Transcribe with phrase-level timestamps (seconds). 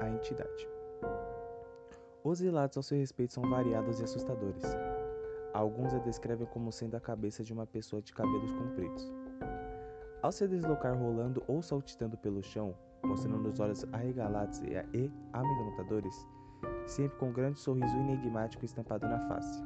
[0.00, 0.68] A entidade.
[2.22, 4.64] Os relatos ao seu respeito são variados e assustadores.
[5.52, 9.12] Alguns a descrevem como sendo a cabeça de uma pessoa de cabelos compridos.
[10.22, 16.26] Ao se deslocar rolando ou saltitando pelo chão, mostrando os olhos arregalados e amedrontadores,
[16.86, 19.62] sempre com um grande sorriso enigmático estampado na face.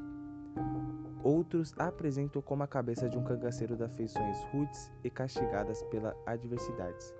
[1.22, 7.14] Outros apresentam como a cabeça de um cangaceiro das feições rudes e castigadas pelas adversidades,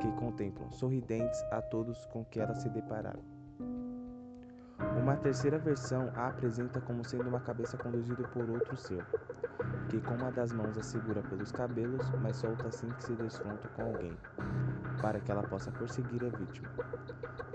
[0.00, 3.20] que contemplam sorridentes a todos com que elas se depararam.
[5.00, 9.04] Uma terceira versão a apresenta como sendo uma cabeça conduzida por outro ser,
[9.88, 13.68] que com uma das mãos a segura pelos cabelos, mas solta assim que se desfronta
[13.68, 14.16] com alguém,
[15.02, 16.68] para que ela possa perseguir a vítima,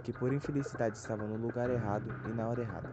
[0.04, 2.90] que por infelicidade estava no lugar errado e na hora errada.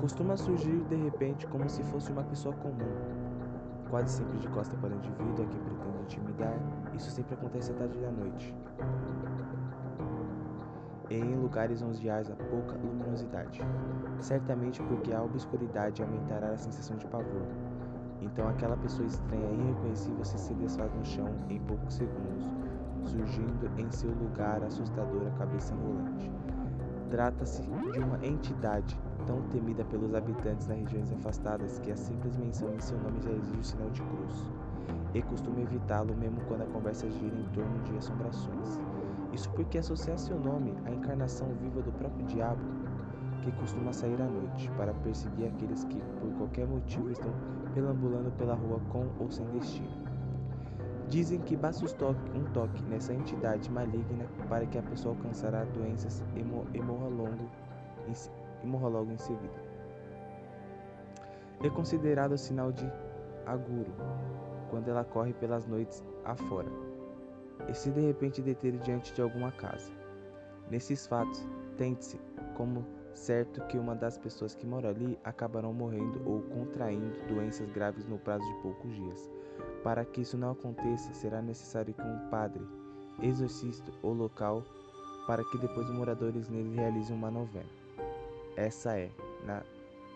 [0.00, 3.29] Costuma surgir de repente como se fosse uma pessoa comum,
[3.90, 6.54] quase sempre de costa para o indivíduo a quem pretende intimidar.
[6.94, 8.54] Isso sempre acontece à tarde da noite
[11.10, 13.60] e em lugares onde haja pouca luminosidade,
[14.20, 17.42] certamente porque a obscuridade aumentará a sensação de pavor.
[18.20, 22.48] Então aquela pessoa estranha e irreconhecível se, se desfaz no chão em poucos segundos,
[23.02, 26.30] surgindo em seu lugar a assustadora cabeça rolante.
[27.10, 32.74] Trata-se de uma entidade tão temida pelos habitantes das regiões afastadas que a simples menção
[32.74, 34.46] em seu nome já exige o sinal de cruz,
[35.14, 38.80] e costuma evitá-lo mesmo quando a conversa gira em torno de assombrações.
[39.32, 42.60] Isso porque associa seu nome à encarnação viva do próprio diabo,
[43.42, 47.32] que costuma sair à noite para perseguir aqueles que, por qualquer motivo, estão
[47.74, 49.88] perambulando pela rua com ou sem destino.
[51.08, 56.80] Dizem que basta um toque nessa entidade maligna para que a pessoa alcançará doenças e
[56.80, 57.50] morra, longo,
[58.62, 59.62] e morra logo em seguida.
[61.62, 62.90] É considerado sinal de
[63.46, 63.92] aguro
[64.70, 66.68] quando ela corre pelas noites afora
[67.68, 69.90] e se de repente deter diante de alguma casa.
[70.70, 72.20] Nesses fatos, tente-se
[72.56, 78.06] como certo que uma das pessoas que mora ali acabarão morrendo ou contraindo doenças graves
[78.06, 79.30] no prazo de poucos dias.
[79.82, 82.66] Para que isso não aconteça, será necessário que um padre,
[83.20, 84.62] exorcista ou local,
[85.26, 87.68] para que depois os moradores nele realizem uma novena.
[88.56, 89.10] Essa é,
[89.44, 89.62] na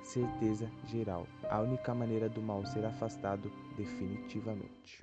[0.02, 5.00] certeza geral, a única maneira do mal ser afastado definitivamente.